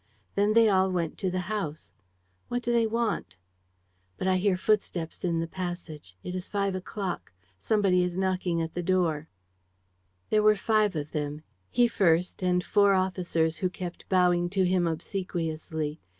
[0.33, 1.91] Then they all went to the house.
[2.47, 3.35] What do they want?
[4.17, 6.17] "But I hear footsteps in the passage....
[6.23, 7.31] It is 5 o'clock....
[7.59, 9.27] Somebody is knocking at the door....
[10.31, 15.99] "There were five of them: he first and four officers who kept bowing to him obsequiously.